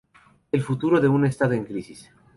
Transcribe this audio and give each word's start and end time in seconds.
El 0.51 0.63
futuro 0.63 0.99
de 0.99 1.07
un 1.07 1.27
Estado 1.27 1.53
en 1.53 1.63
crisis. 1.63 2.09